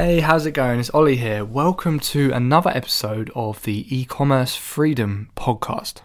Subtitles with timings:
[0.00, 0.78] Hey, how's it going?
[0.78, 1.44] It's Ollie here.
[1.44, 6.02] Welcome to another episode of the e-commerce freedom podcast.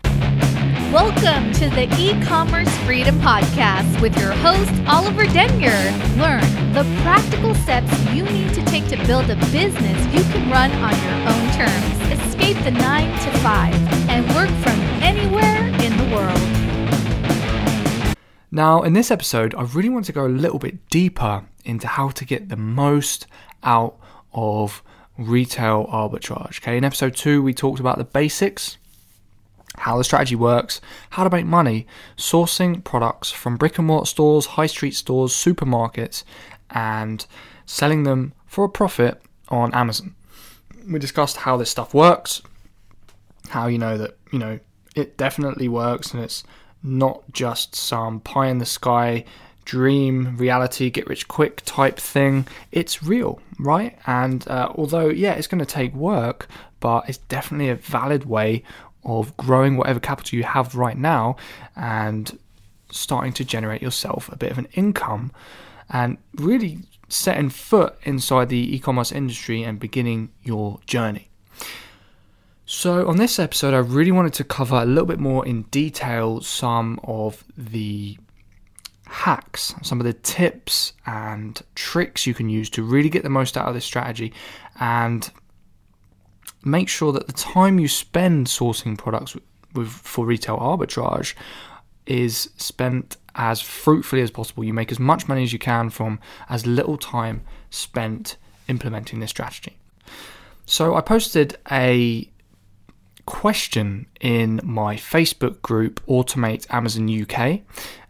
[0.91, 5.77] Welcome to the e-commerce freedom podcast with your host Oliver Denyer.
[6.17, 6.41] Learn
[6.73, 10.95] the practical steps you need to take to build a business you can run on
[11.03, 12.19] your own terms.
[12.19, 13.75] Escape the 9 to 5
[14.09, 16.63] and work from anywhere in the world.
[18.49, 22.09] Now, in this episode, I really want to go a little bit deeper into how
[22.09, 23.27] to get the most
[23.63, 23.97] out
[24.33, 24.83] of
[25.17, 26.59] retail arbitrage.
[26.59, 28.77] Okay, in episode 2 we talked about the basics
[29.77, 31.87] how the strategy works, how to make money
[32.17, 36.23] sourcing products from brick and mortar stores, high street stores, supermarkets,
[36.69, 37.25] and
[37.65, 40.15] selling them for a profit on Amazon.
[40.87, 42.41] We discussed how this stuff works,
[43.49, 44.59] how you know that, you know,
[44.95, 46.43] it definitely works and it's
[46.83, 49.23] not just some pie in the sky
[49.65, 55.47] dream reality get rich quick type thing it's real right and uh, although yeah it's
[55.47, 56.47] going to take work
[56.79, 58.63] but it's definitely a valid way
[59.05, 61.35] of growing whatever capital you have right now
[61.75, 62.37] and
[62.89, 65.31] starting to generate yourself a bit of an income
[65.89, 71.29] and really setting foot inside the e commerce industry and beginning your journey.
[72.65, 76.41] So, on this episode, I really wanted to cover a little bit more in detail
[76.41, 78.17] some of the
[79.13, 83.55] hacks, some of the tips and tricks you can use to really get the most
[83.55, 84.33] out of this strategy
[84.79, 85.29] and
[86.65, 89.43] make sure that the time you spend sourcing products with,
[89.75, 91.35] with, for retail arbitrage
[92.07, 94.63] is spent as fruitfully as possible.
[94.63, 99.29] You make as much money as you can from as little time spent implementing this
[99.29, 99.77] strategy.
[100.65, 102.29] So I posted a
[103.25, 107.61] question in my Facebook group, Automate Amazon UK.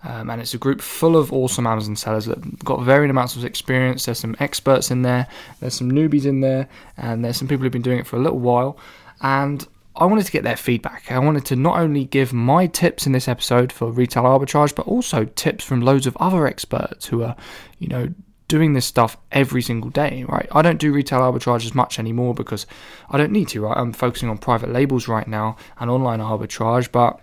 [0.03, 3.45] Um, and it's a group full of awesome Amazon sellers that got varying amounts of
[3.45, 4.05] experience.
[4.05, 5.27] There's some experts in there,
[5.59, 8.21] there's some newbies in there, and there's some people who've been doing it for a
[8.21, 8.77] little while.
[9.21, 11.11] And I wanted to get their feedback.
[11.11, 14.87] I wanted to not only give my tips in this episode for retail arbitrage, but
[14.87, 17.35] also tips from loads of other experts who are,
[17.79, 18.13] you know,
[18.47, 20.47] doing this stuff every single day, right?
[20.51, 22.65] I don't do retail arbitrage as much anymore because
[23.09, 23.77] I don't need to, right?
[23.77, 27.19] I'm focusing on private labels right now and online arbitrage, but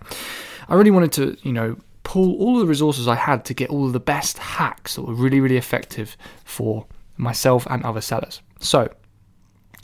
[0.67, 3.85] I really wanted to, you know, pull all the resources I had to get all
[3.85, 6.85] of the best hacks that were really, really effective for
[7.17, 8.41] myself and other sellers.
[8.59, 8.89] So,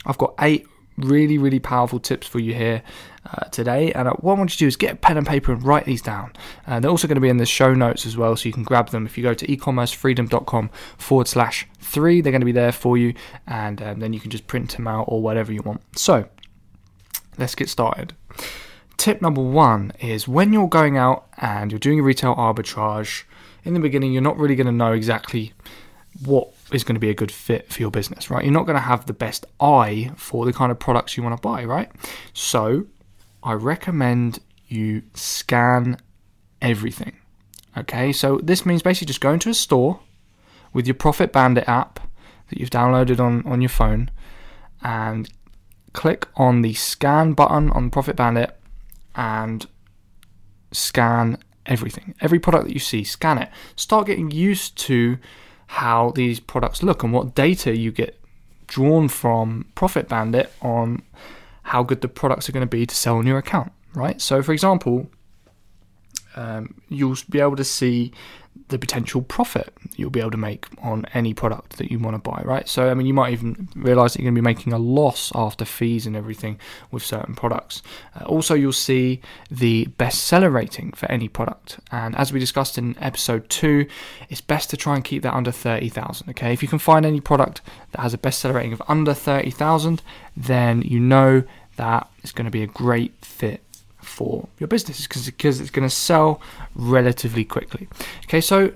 [0.04, 0.66] I've got eight
[0.98, 2.82] really, really powerful tips for you here
[3.32, 3.92] uh, today.
[3.92, 5.62] And uh, what I want you to do is get a pen and paper and
[5.62, 6.32] write these down.
[6.66, 8.62] Uh, they're also going to be in the show notes as well, so you can
[8.62, 9.06] grab them.
[9.06, 13.14] If you go to ecommercefreedom.com forward slash three, they're going to be there for you,
[13.46, 15.80] and um, then you can just print them out or whatever you want.
[15.98, 16.28] So,
[17.36, 18.14] let's get started.
[18.96, 23.22] Tip number one is when you're going out and you're doing a retail arbitrage,
[23.64, 25.52] in the beginning, you're not really going to know exactly
[26.24, 28.44] what is going to be a good fit for your business, right?
[28.44, 31.36] You're not going to have the best eye for the kind of products you want
[31.36, 31.90] to buy, right?
[32.32, 32.86] So,
[33.42, 35.98] I recommend you scan
[36.60, 37.16] everything.
[37.76, 40.00] Okay, so this means basically just going to a store
[40.72, 42.00] with your Profit Bandit app
[42.48, 44.10] that you've downloaded on, on your phone
[44.82, 45.30] and
[45.92, 48.58] click on the scan button on Profit Bandit
[49.14, 49.66] and
[50.72, 52.14] scan everything.
[52.20, 53.50] Every product that you see, scan it.
[53.76, 55.18] Start getting used to
[55.68, 58.18] how these products look and what data you get
[58.66, 61.02] drawn from Profit Bandit on
[61.62, 64.20] how good the products are going to be to sell on your account, right?
[64.20, 65.10] So, for example,
[66.36, 68.12] um, you'll be able to see
[68.68, 72.30] the potential profit you'll be able to make on any product that you want to
[72.30, 72.68] buy, right?
[72.68, 75.32] So, I mean, you might even realize that you're going to be making a loss
[75.34, 76.58] after fees and everything
[76.90, 77.82] with certain products.
[78.18, 79.20] Uh, also, you'll see
[79.50, 81.80] the bestseller rating for any product.
[81.90, 83.86] And as we discussed in episode two,
[84.28, 86.52] it's best to try and keep that under 30,000, okay?
[86.52, 87.60] If you can find any product
[87.92, 90.02] that has a bestseller rating of under 30,000,
[90.36, 91.42] then you know
[91.76, 93.62] that it's going to be a great fit
[94.08, 96.40] for your business because it's going to sell
[96.74, 97.88] relatively quickly.
[98.24, 98.72] Okay, so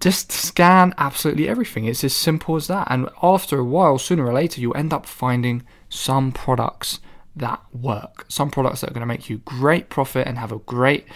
[0.00, 1.86] just scan absolutely everything.
[1.86, 2.88] It's as simple as that.
[2.90, 7.00] And after a while, sooner or later, you'll end up finding some products
[7.34, 8.26] that work.
[8.28, 11.06] Some products that are going to make you great profit and have a great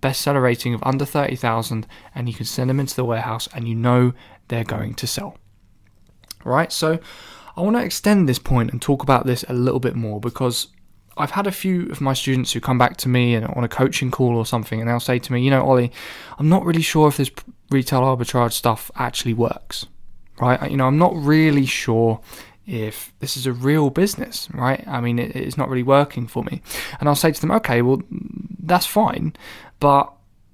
[0.00, 3.74] bestseller rating of under 30,000 and you can send them into the warehouse and you
[3.74, 4.12] know
[4.48, 5.36] they're going to sell.
[6.44, 6.72] Right?
[6.72, 6.98] So
[7.56, 10.68] I want to extend this point and talk about this a little bit more because
[11.18, 13.68] I've had a few of my students who come back to me and on a
[13.68, 15.92] coaching call or something, and they'll say to me, you know, Ollie,
[16.38, 17.30] I'm not really sure if this
[17.70, 19.86] retail arbitrage stuff actually works,
[20.40, 20.70] right?
[20.70, 22.20] You know, I'm not really sure
[22.66, 24.86] if this is a real business, right?
[24.86, 26.60] I mean, it, it's not really working for me.
[27.00, 28.02] And I'll say to them, okay, well,
[28.60, 29.34] that's fine,
[29.80, 30.12] but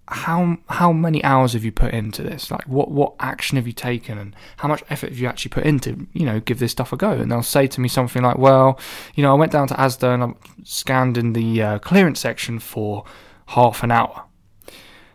[0.09, 2.51] how how many hours have you put into this?
[2.51, 5.65] Like what what action have you taken and how much effort have you actually put
[5.65, 7.13] into, you know, give this stuff a go?
[7.13, 8.79] And they'll say to me something like, Well,
[9.15, 10.33] you know, I went down to Asda and I
[10.65, 13.05] scanned in the uh, clearance section for
[13.47, 14.25] half an hour.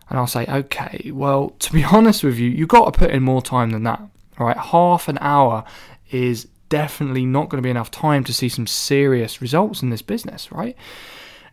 [0.09, 3.21] And I'll say, Okay, well, to be honest with you, you've got to put in
[3.21, 4.01] more time than that.
[4.39, 4.57] Right?
[4.57, 5.65] Half an hour
[6.09, 10.01] is definitely not going to be enough time to see some serious results in this
[10.01, 10.75] business, right?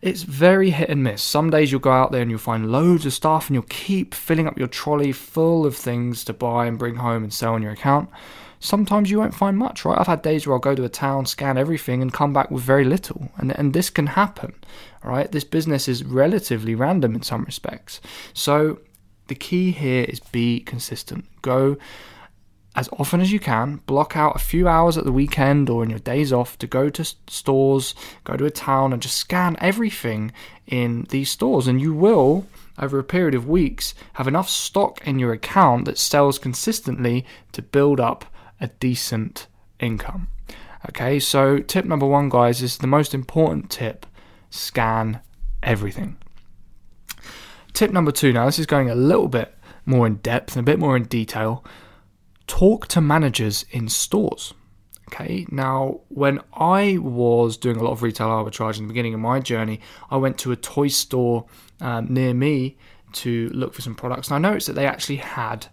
[0.02, 1.22] It's very hit and miss.
[1.22, 4.14] Some days you'll go out there and you'll find loads of stuff and you'll keep
[4.14, 7.62] filling up your trolley full of things to buy and bring home and sell on
[7.62, 8.08] your account.
[8.58, 9.98] Sometimes you won't find much, right?
[9.98, 12.62] I've had days where I'll go to a town, scan everything, and come back with
[12.62, 13.30] very little.
[13.36, 14.54] And, and this can happen,
[15.04, 15.30] right?
[15.30, 18.00] This business is relatively random in some respects.
[18.32, 18.80] So
[19.28, 21.26] the key here is be consistent.
[21.42, 21.76] Go
[22.76, 23.80] as often as you can.
[23.86, 26.90] Block out a few hours at the weekend or in your days off to go
[26.90, 27.94] to stores,
[28.24, 30.30] go to a town, and just scan everything
[30.66, 31.66] in these stores.
[31.66, 32.46] And you will,
[32.78, 37.62] over a period of weeks, have enough stock in your account that sells consistently to
[37.62, 38.26] build up
[38.60, 39.46] a decent
[39.80, 40.28] income.
[40.90, 44.06] Okay, so tip number one, guys, is the most important tip
[44.50, 45.20] scan
[45.62, 46.16] everything.
[47.72, 50.70] Tip number two, now this is going a little bit more in depth and a
[50.70, 51.64] bit more in detail
[52.46, 54.54] talk to managers in stores.
[55.08, 59.20] Okay, now when I was doing a lot of retail arbitrage in the beginning of
[59.20, 61.46] my journey, I went to a toy store
[61.80, 62.76] um, near me
[63.12, 65.68] to look for some products, and I noticed that they actually had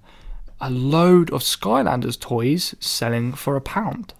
[0.61, 4.13] a load of Skylanders toys selling for a pound.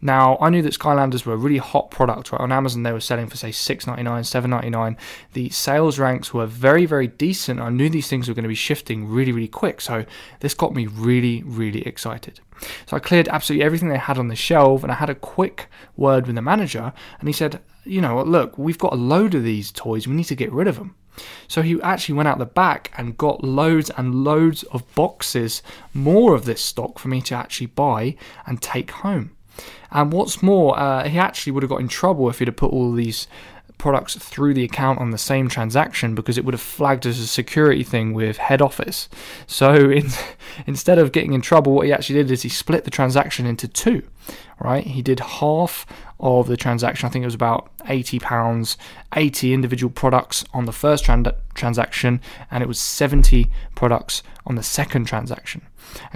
[0.00, 2.40] Now, I knew that Skylanders were a really hot product, right?
[2.40, 4.96] On Amazon, they were selling for, say, $6.99, $7.99.
[5.32, 7.60] The sales ranks were very, very decent.
[7.60, 9.80] I knew these things were going to be shifting really, really quick.
[9.80, 10.04] So,
[10.40, 12.40] this got me really, really excited.
[12.86, 15.66] So, I cleared absolutely everything they had on the shelf and I had a quick
[15.96, 16.92] word with the manager.
[17.18, 20.06] And he said, You know, look, we've got a load of these toys.
[20.06, 20.94] We need to get rid of them.
[21.48, 25.62] So he actually went out the back and got loads and loads of boxes,
[25.92, 28.16] more of this stock for me to actually buy
[28.46, 29.32] and take home.
[29.90, 32.72] And what's more, uh, he actually would have got in trouble if he'd have put
[32.72, 33.26] all these
[33.78, 37.26] products through the account on the same transaction because it would have flagged as a
[37.26, 39.08] security thing with head office.
[39.46, 40.08] So in,
[40.66, 43.66] instead of getting in trouble, what he actually did is he split the transaction into
[43.66, 44.02] two.
[44.60, 45.86] Right, he did half
[46.18, 47.06] of the transaction.
[47.06, 48.76] I think it was about eighty pounds,
[49.14, 52.20] eighty individual products on the first trans- transaction,
[52.50, 55.62] and it was seventy products on the second transaction.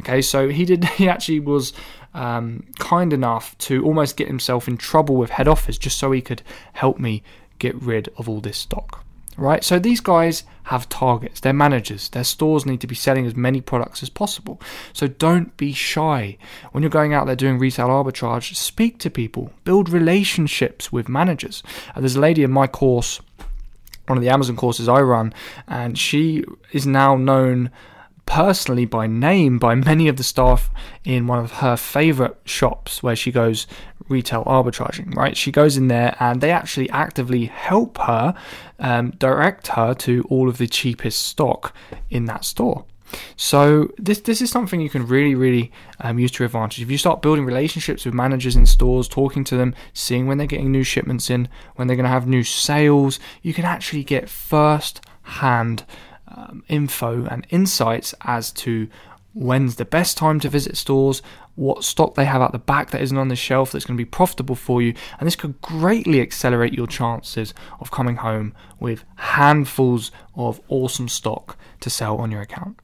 [0.00, 0.84] Okay, so he did.
[0.96, 1.72] He actually was
[2.14, 6.20] um, kind enough to almost get himself in trouble with head office just so he
[6.20, 6.42] could
[6.74, 7.22] help me
[7.58, 9.04] get rid of all this stock.
[9.38, 13.34] Right, so these guys have targets, they're managers, their stores need to be selling as
[13.34, 14.60] many products as possible.
[14.92, 16.36] So don't be shy.
[16.72, 21.62] When you're going out there doing retail arbitrage, speak to people, build relationships with managers.
[21.94, 23.22] Uh, there's a lady in my course,
[24.06, 25.32] one of the Amazon courses I run,
[25.66, 27.70] and she is now known
[28.26, 30.70] personally by name by many of the staff
[31.04, 33.66] in one of her favorite shops where she goes
[34.08, 35.36] retail arbitraging, right?
[35.36, 38.34] She goes in there and they actually actively help her
[38.78, 41.74] um, direct her to all of the cheapest stock
[42.10, 42.84] in that store.
[43.36, 45.70] So this this is something you can really really
[46.00, 46.80] um, use to your advantage.
[46.80, 50.46] If you start building relationships with managers in stores, talking to them, seeing when they're
[50.46, 54.30] getting new shipments in, when they're going to have new sales, you can actually get
[54.30, 55.84] first hand
[56.34, 58.88] um, info and insights as to
[59.34, 61.22] when's the best time to visit stores,
[61.54, 64.00] what stock they have at the back that isn't on the shelf that's going to
[64.00, 69.04] be profitable for you, and this could greatly accelerate your chances of coming home with
[69.16, 72.78] handfuls of awesome stock to sell on your account.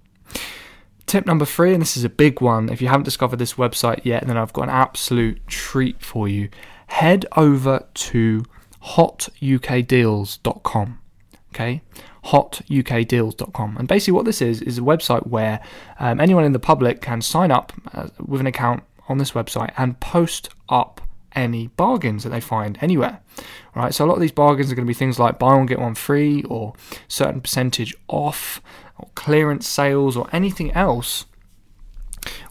[1.07, 2.69] Tip number three, and this is a big one.
[2.69, 6.51] If you haven't discovered this website yet, then I've got an absolute treat for you.
[6.89, 8.43] Head over to
[8.85, 10.99] hotukdeals.com.
[11.55, 11.81] Okay,
[12.29, 13.77] hotukdeals.com.
[13.77, 15.61] And basically, what this is is a website where
[15.99, 19.73] um, anyone in the public can sign up uh, with an account on this website
[19.77, 21.01] and post up
[21.33, 23.21] any bargains that they find anywhere.
[23.75, 25.67] Right, so a lot of these bargains are going to be things like buy one
[25.67, 26.75] get one free, or
[27.07, 28.61] certain percentage off,
[28.99, 31.27] or clearance sales, or anything else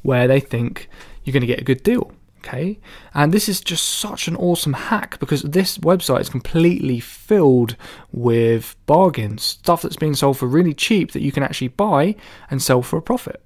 [0.01, 0.89] where they think
[1.24, 2.12] you're going to get a good deal.
[2.39, 2.79] Okay,
[3.13, 7.75] and this is just such an awesome hack because this website is completely filled
[8.12, 12.15] with bargains, stuff that's being sold for really cheap that you can actually buy
[12.50, 13.44] and sell for a profit.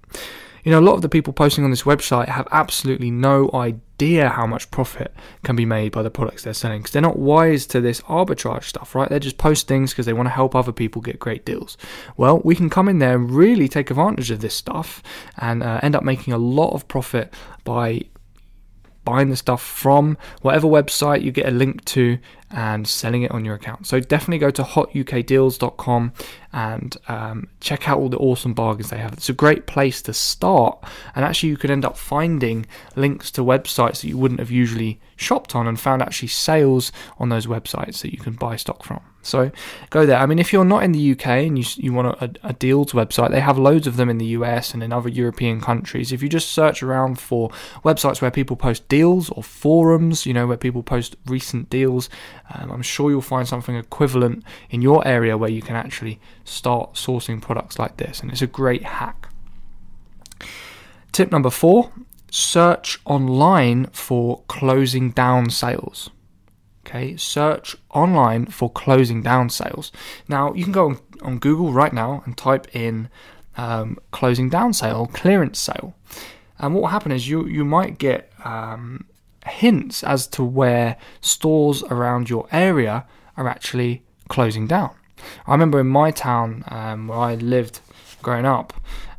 [0.63, 4.29] You know, a lot of the people posting on this website have absolutely no idea
[4.29, 7.65] how much profit can be made by the products they're selling because they're not wise
[7.67, 9.09] to this arbitrage stuff, right?
[9.09, 11.77] They just post things because they want to help other people get great deals.
[12.17, 15.01] Well, we can come in there and really take advantage of this stuff
[15.37, 17.33] and uh, end up making a lot of profit
[17.63, 18.03] by
[19.03, 20.17] buying the stuff from.
[20.41, 22.17] Whatever website you get a link to
[22.53, 23.87] and selling it on your account.
[23.87, 26.13] So definitely go to hotukdeals.com
[26.53, 29.13] and um, check out all the awesome bargains they have.
[29.13, 30.83] It's a great place to start,
[31.15, 32.65] and actually, you could end up finding
[32.95, 37.29] links to websites that you wouldn't have usually shopped on and found actually sales on
[37.29, 39.01] those websites that you can buy stock from.
[39.23, 39.51] So
[39.89, 40.17] go there.
[40.17, 42.91] I mean, if you're not in the UK and you, you want a, a, deals
[42.93, 46.11] website, they have loads of them in the US and in other European countries.
[46.11, 47.49] If you just search around for
[47.85, 52.09] websites where people post deals or forums, you know, where people post recent deals,
[52.53, 57.41] I'm sure you'll find something equivalent in your area where you can actually start sourcing
[57.41, 58.19] products like this.
[58.19, 59.29] And it's a great hack.
[61.11, 61.91] Tip number four
[62.31, 66.09] search online for closing down sales.
[66.85, 69.91] Okay, search online for closing down sales.
[70.27, 73.09] Now, you can go on, on Google right now and type in
[73.55, 75.93] um, closing down sale, clearance sale.
[76.57, 79.05] And what will happen is you, you might get um,
[79.45, 83.05] hints as to where stores around your area
[83.37, 84.91] are actually closing down.
[85.45, 87.79] I remember in my town um, where I lived
[88.21, 88.73] growing up,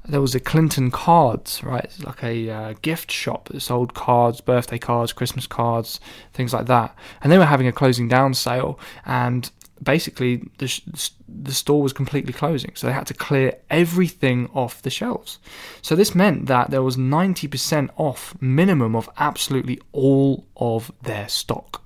[0.05, 1.85] there was a Clinton Cards, right?
[1.85, 6.01] It's like a uh, gift shop that sold cards, birthday cards, Christmas cards,
[6.33, 6.95] things like that.
[7.23, 9.51] And they were having a closing down sale, and
[9.83, 12.73] basically the, the store was completely closing.
[12.75, 15.39] So they had to clear everything off the shelves.
[15.81, 21.83] So this meant that there was 90% off minimum of absolutely all of their stock.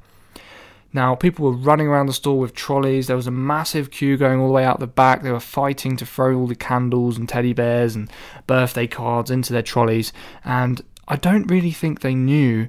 [0.93, 3.07] Now, people were running around the store with trolleys.
[3.07, 5.23] There was a massive queue going all the way out the back.
[5.23, 8.11] They were fighting to throw all the candles and teddy bears and
[8.47, 10.13] birthday cards into their trolleys.
[10.43, 12.69] And I don't really think they knew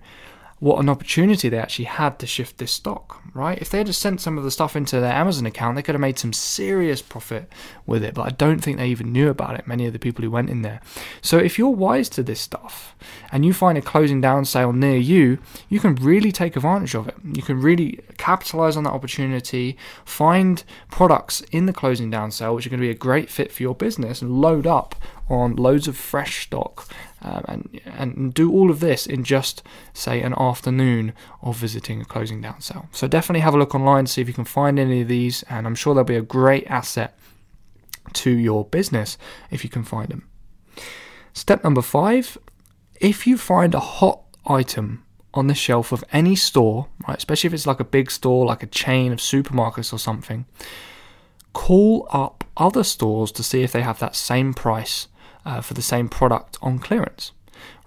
[0.60, 3.58] what an opportunity they actually had to shift this stock, right?
[3.60, 5.96] If they had just sent some of the stuff into their Amazon account, they could
[5.96, 7.51] have made some serious profit
[7.86, 10.24] with it, but I don't think they even knew about it, many of the people
[10.24, 10.82] who went in there.
[11.22, 12.96] So if you're wise to this stuff
[13.32, 15.39] and you find a closing down sale near you,
[15.70, 17.15] you can really take advantage of it.
[17.24, 22.65] You can really capitalize on that opportunity, find products in the closing down sale which
[22.65, 24.96] are going to be a great fit for your business and load up
[25.29, 26.88] on loads of fresh stock
[27.22, 32.05] um, and, and do all of this in just, say, an afternoon of visiting a
[32.05, 32.88] closing down sale.
[32.91, 35.67] So definitely have a look online see if you can find any of these, and
[35.67, 37.17] I'm sure they'll be a great asset
[38.13, 39.17] to your business
[39.51, 40.27] if you can find them.
[41.34, 42.38] Step number five
[43.00, 45.03] if you find a hot item
[45.34, 48.63] on the shelf of any store, right, especially if it's like a big store, like
[48.63, 50.46] a chain of supermarkets or something,
[51.53, 55.07] call up other stores to see if they have that same price
[55.48, 57.32] uh, for the same product on clearance.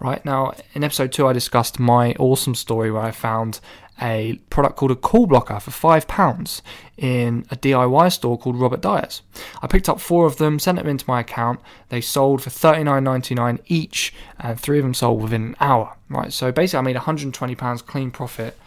[0.00, 3.60] Right now, in episode two, I discussed my awesome story where I found
[4.00, 6.62] a product called a call blocker for five pounds
[6.96, 9.20] in a DIY store called Robert Dyas.
[9.60, 11.60] I picked up four of them, sent them into my account.
[11.90, 15.56] They sold for thirty nine ninety nine each, and three of them sold within an
[15.60, 15.96] hour.
[16.08, 18.58] Right, so basically, I made 120 pounds clean profit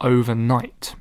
[0.00, 0.96] overnight.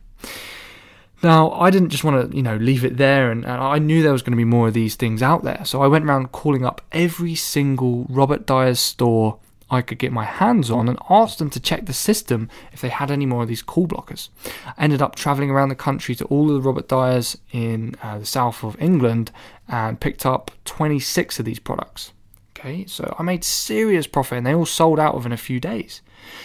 [1.22, 4.02] Now, I didn't just want to, you know, leave it there, and, and I knew
[4.02, 5.64] there was going to be more of these things out there.
[5.66, 9.40] So I went around calling up every single Robert Dyas store
[9.72, 12.90] I could get my hands on and asked them to check the system if they
[12.90, 14.30] had any more of these call blockers.
[14.66, 18.20] I ended up traveling around the country to all of the Robert Dyas in uh,
[18.20, 19.32] the south of England
[19.68, 22.14] and picked up 26 of these products.
[22.60, 26.02] Okay, so I made serious profit and they all sold out within a few days.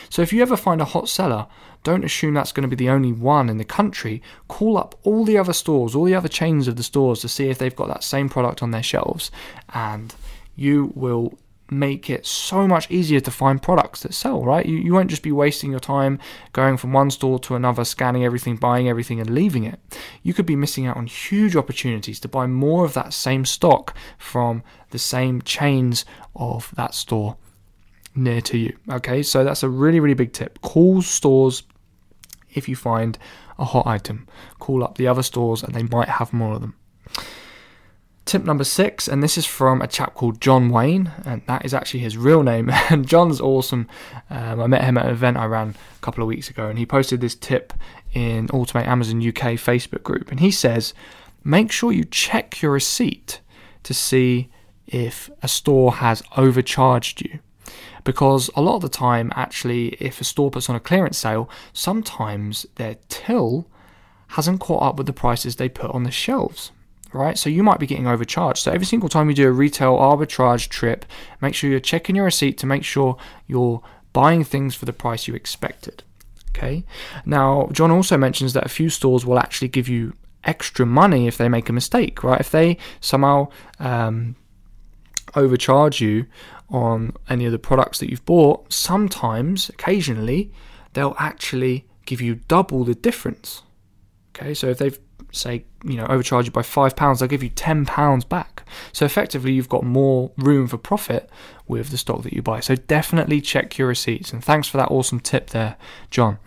[0.09, 1.49] So if you ever find a hot seller,
[1.83, 4.23] don't assume that's going to be the only one in the country.
[4.47, 7.49] Call up all the other stores, all the other chains of the stores to see
[7.49, 9.33] if they've got that same product on their shelves,
[9.75, 10.15] and
[10.55, 11.37] you will
[11.79, 14.65] make it so much easier to find products that sell, right?
[14.67, 16.19] You, you won't just be wasting your time
[16.53, 19.81] going from one store to another, scanning everything, buying everything, and leaving it.
[20.23, 23.97] You could be missing out on huge opportunities to buy more of that same stock
[24.19, 26.05] from the same chains
[26.35, 27.37] of that store
[28.15, 28.77] near to you.
[28.91, 30.61] Okay, so that's a really, really big tip.
[30.61, 31.65] Call stores
[32.55, 33.19] if you find
[33.59, 34.27] a hot item.
[34.59, 36.75] Call up the other stores and they might have more of them.
[38.35, 41.73] Tip number six, and this is from a chap called John Wayne, and that is
[41.73, 42.69] actually his real name.
[42.91, 43.87] And John's awesome.
[44.29, 46.77] Um, I met him at an event I ran a couple of weeks ago, and
[46.77, 47.73] he posted this tip
[48.13, 50.33] in Automate Amazon UK Facebook group.
[50.33, 50.95] And he says,
[51.45, 53.41] make sure you check your receipt
[53.85, 54.51] to see
[54.89, 57.39] if a store has overcharged you
[58.03, 61.49] because a lot of the time, actually, if a store puts on a clearance sale,
[61.73, 63.69] sometimes their till
[64.31, 66.73] hasn't caught up with the prices they put on the shelves.
[67.15, 68.59] Right, so you might be getting overcharged.
[68.59, 71.05] So every single time you do a retail arbitrage trip,
[71.41, 73.17] make sure you're checking your receipt to make sure
[73.47, 73.81] you're
[74.13, 76.03] buying things for the price you expected.
[76.51, 76.85] Okay.
[77.25, 81.37] Now, John also mentions that a few stores will actually give you extra money if
[81.37, 82.41] they make a mistake, right?
[82.41, 83.47] If they somehow
[83.79, 84.35] um,
[85.37, 86.27] overcharge you
[86.69, 90.51] on any of the products that you've bought, sometimes, occasionally,
[90.95, 93.63] they'll actually give you double the difference.
[94.35, 94.99] Okay, so if they've
[95.35, 98.67] say you know overcharge you by five pounds, they'll give you ten pounds back.
[98.93, 101.29] So effectively, you've got more room for profit
[101.67, 102.61] with the stock that you buy.
[102.61, 104.33] So definitely check your receipts.
[104.33, 105.77] And thanks for that awesome tip there,
[106.11, 106.39] John.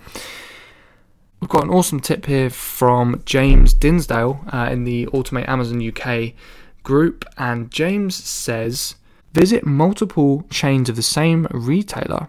[1.39, 6.33] We've got an awesome tip here from James Dinsdale uh, in the Automate Amazon UK
[6.81, 8.95] group, and James says
[9.33, 12.27] visit multiple chains of the same retailer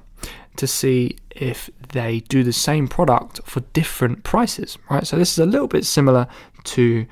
[0.57, 5.07] to see if they do the same product for different prices, right?
[5.07, 6.26] So this is a little bit similar
[6.64, 7.07] to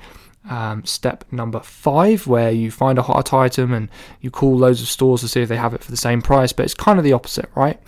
[0.49, 3.89] um, step number five, where you find a hot item and
[4.21, 6.53] you call loads of stores to see if they have it for the same price,
[6.53, 7.79] but it's kind of the opposite, right?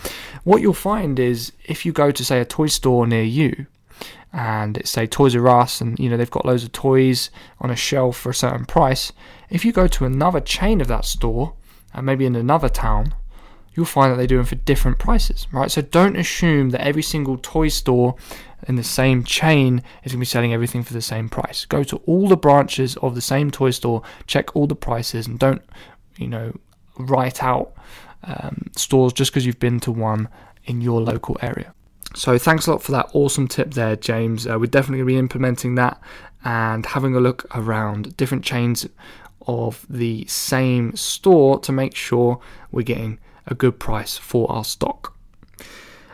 [0.43, 3.67] What you'll find is if you go to, say, a toy store near you,
[4.31, 7.72] and it's say Toys R Us, and you know they've got loads of toys on
[7.72, 9.12] a shelf for a certain price.
[9.50, 11.53] If you go to another chain of that store,
[11.93, 13.15] and maybe in another town,
[13.80, 15.72] you'll find that they do them for different prices, right?
[15.72, 18.16] So don't assume that every single toy store
[18.68, 21.64] in the same chain is going to be selling everything for the same price.
[21.64, 25.40] Go to all the branches of the same toy store, check all the prices, and
[25.40, 25.62] don't,
[26.18, 26.60] you know,
[26.98, 27.72] write out
[28.26, 30.28] um, stores just because you've been to one
[30.66, 31.74] in your local area.
[32.16, 34.46] So thanks a lot for that awesome tip there, James.
[34.46, 36.02] Uh, we're definitely going to be implementing that
[36.44, 38.86] and having a look around different chains
[39.48, 42.42] of the same store to make sure
[42.74, 45.15] we're getting a good price for our stock.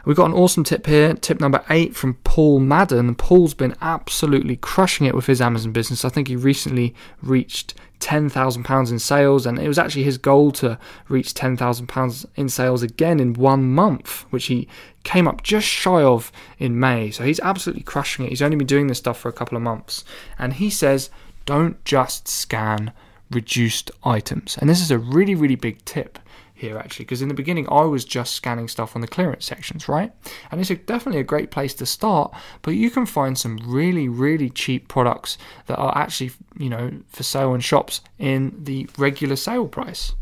[0.05, 3.15] We've got an awesome tip here, tip number eight from Paul Madden.
[3.15, 6.05] Paul's been absolutely crushing it with his Amazon business.
[6.05, 10.77] I think he recently reached £10,000 in sales, and it was actually his goal to
[11.09, 14.67] reach £10,000 in sales again in one month, which he
[15.03, 17.09] came up just shy of in May.
[17.09, 18.29] So he's absolutely crushing it.
[18.29, 20.05] He's only been doing this stuff for a couple of months.
[20.37, 21.09] And he says,
[21.47, 22.91] don't just scan
[23.31, 24.55] reduced items.
[24.59, 26.19] And this is a really, really big tip
[26.55, 29.87] here actually because in the beginning I was just scanning stuff on the clearance sections,
[29.87, 30.11] right?
[30.49, 34.07] And it's a, definitely a great place to start, but you can find some really
[34.07, 39.35] really cheap products that are actually, you know, for sale in shops in the regular
[39.35, 40.13] sale price.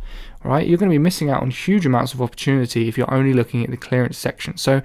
[0.44, 0.68] Right?
[0.68, 3.64] You're going to be missing out on huge amounts of opportunity if you're only looking
[3.64, 4.58] at the clearance section.
[4.58, 4.82] So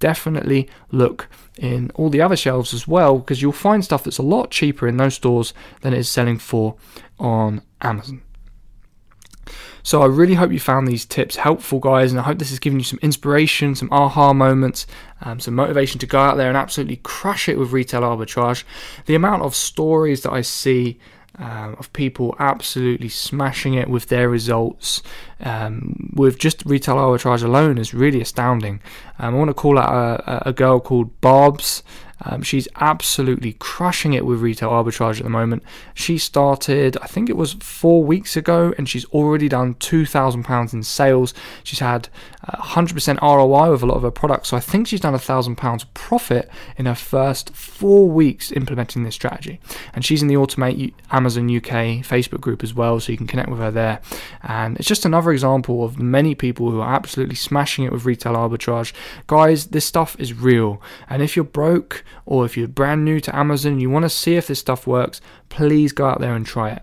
[0.00, 4.22] definitely look in all the other shelves as well because you'll find stuff that's a
[4.22, 6.76] lot cheaper in those stores than it is selling for
[7.18, 8.22] on Amazon.
[9.82, 12.58] So I really hope you found these tips helpful, guys, and I hope this has
[12.58, 14.86] given you some inspiration, some aha moments,
[15.22, 18.64] um, some motivation to go out there and absolutely crush it with retail arbitrage.
[19.06, 20.98] The amount of stories that I see
[21.38, 25.02] um, of people absolutely smashing it with their results
[25.40, 28.80] um, with just retail arbitrage alone is really astounding.
[29.18, 31.82] Um, I want to call out a, a girl called Bob's.
[32.24, 35.62] Um, she's absolutely crushing it with retail arbitrage at the moment.
[35.94, 40.82] She started, I think it was four weeks ago, and she's already done £2,000 in
[40.82, 41.34] sales.
[41.62, 42.08] She's had
[42.46, 45.84] uh, 100% ROI with a lot of her products, so I think she's done £1,000
[45.94, 49.60] profit in her first four weeks implementing this strategy.
[49.94, 53.48] And she's in the Automate Amazon UK Facebook group as well, so you can connect
[53.48, 54.00] with her there.
[54.42, 58.34] And it's just another example of many people who are absolutely smashing it with retail
[58.34, 58.92] arbitrage.
[59.26, 63.36] Guys, this stuff is real, and if you're broke, or if you're brand new to
[63.36, 66.46] Amazon and you want to see if this stuff works, please go out there and
[66.46, 66.82] try it.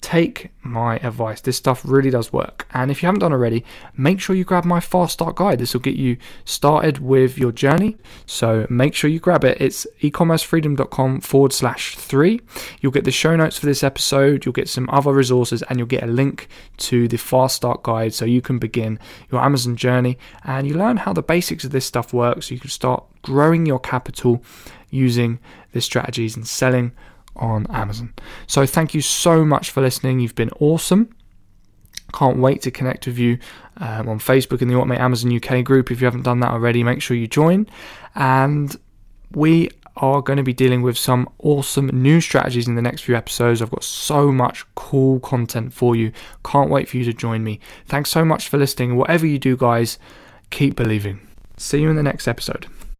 [0.00, 1.40] Take my advice.
[1.42, 2.66] This stuff really does work.
[2.72, 3.64] And if you haven't done already,
[3.96, 5.58] make sure you grab my fast start guide.
[5.58, 7.96] This will get you started with your journey.
[8.24, 9.60] So make sure you grab it.
[9.60, 12.40] It's ecommercefreedom.com forward slash three.
[12.80, 15.86] You'll get the show notes for this episode, you'll get some other resources, and you'll
[15.86, 18.98] get a link to the fast start guide so you can begin
[19.30, 22.60] your Amazon journey and you learn how the basics of this stuff works so you
[22.60, 24.42] can start growing your capital
[24.90, 25.38] using
[25.72, 26.92] the strategies and selling
[27.36, 28.14] on Amazon.
[28.46, 30.20] So thank you so much for listening.
[30.20, 31.14] You've been awesome.
[32.12, 33.38] Can't wait to connect with you
[33.76, 35.90] um, on Facebook in the Automate Amazon UK group.
[35.90, 37.68] If you haven't done that already, make sure you join.
[38.14, 38.76] And
[39.32, 43.16] we are going to be dealing with some awesome new strategies in the next few
[43.16, 43.60] episodes.
[43.60, 46.12] I've got so much cool content for you.
[46.44, 47.60] Can't wait for you to join me.
[47.86, 48.96] Thanks so much for listening.
[48.96, 49.98] Whatever you do, guys,
[50.50, 51.26] keep believing.
[51.56, 52.66] See you in the next episode.